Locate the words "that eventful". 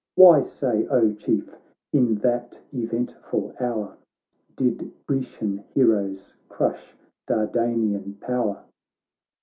2.25-3.53